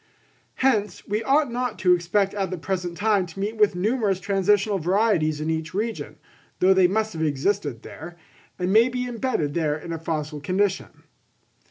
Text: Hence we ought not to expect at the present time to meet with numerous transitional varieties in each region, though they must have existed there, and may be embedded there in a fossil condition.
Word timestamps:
Hence 0.55 1.07
we 1.07 1.21
ought 1.21 1.51
not 1.51 1.77
to 1.77 1.93
expect 1.93 2.33
at 2.33 2.49
the 2.49 2.57
present 2.57 2.97
time 2.97 3.27
to 3.27 3.39
meet 3.39 3.57
with 3.57 3.75
numerous 3.75 4.19
transitional 4.19 4.79
varieties 4.79 5.39
in 5.39 5.51
each 5.51 5.75
region, 5.75 6.15
though 6.59 6.73
they 6.73 6.87
must 6.87 7.13
have 7.13 7.21
existed 7.21 7.83
there, 7.83 8.17
and 8.57 8.73
may 8.73 8.89
be 8.89 9.07
embedded 9.07 9.53
there 9.53 9.77
in 9.77 9.93
a 9.93 9.99
fossil 9.99 10.41
condition. 10.41 11.03